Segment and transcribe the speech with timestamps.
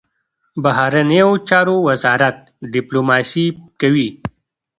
[0.63, 2.37] بهرنیو چارو وزارت
[2.73, 3.45] ډیپلوماسي
[3.81, 4.09] کوي